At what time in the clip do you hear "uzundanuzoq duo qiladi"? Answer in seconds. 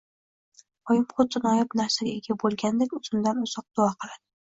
3.01-4.25